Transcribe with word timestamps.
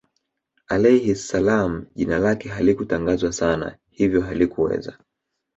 Alayhis 0.67 1.27
Salaam 1.27 1.85
jina 1.95 2.19
lake 2.19 2.49
halikutangazwa 2.49 3.33
sana 3.33 3.77
hivyo 3.89 4.21
halikuweza 4.21 4.97